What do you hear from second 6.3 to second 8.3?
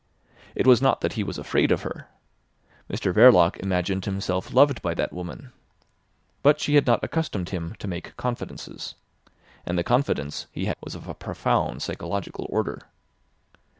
But she had not accustomed him to make